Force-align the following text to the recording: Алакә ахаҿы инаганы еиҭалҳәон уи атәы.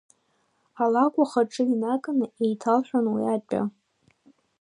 Алакә 0.83 1.19
ахаҿы 1.23 1.63
инаганы 1.73 2.25
еиҭалҳәон 2.43 3.05
уи 3.13 3.23
атәы. 3.35 3.61